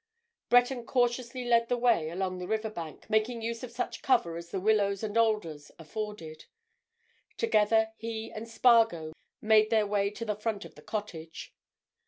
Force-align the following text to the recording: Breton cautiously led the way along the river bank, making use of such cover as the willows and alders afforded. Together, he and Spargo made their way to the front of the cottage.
Breton 0.49 0.87
cautiously 0.87 1.45
led 1.45 1.69
the 1.69 1.77
way 1.77 2.09
along 2.09 2.39
the 2.39 2.47
river 2.47 2.71
bank, 2.71 3.07
making 3.07 3.43
use 3.43 3.61
of 3.61 3.71
such 3.71 4.01
cover 4.01 4.35
as 4.35 4.49
the 4.49 4.59
willows 4.59 5.03
and 5.03 5.15
alders 5.15 5.69
afforded. 5.77 6.45
Together, 7.37 7.93
he 7.97 8.31
and 8.31 8.49
Spargo 8.49 9.13
made 9.43 9.69
their 9.69 9.85
way 9.85 10.09
to 10.09 10.25
the 10.25 10.33
front 10.35 10.65
of 10.65 10.73
the 10.73 10.81
cottage. 10.81 11.53